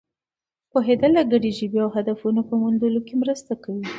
پوهېدل 0.71 1.11
د 1.17 1.19
ګډې 1.31 1.51
ژبې 1.57 1.79
او 1.85 1.89
هدفونو 1.97 2.41
په 2.49 2.53
موندلو 2.61 3.01
کې 3.07 3.15
مرسته 3.21 3.53
کوي. 3.63 3.83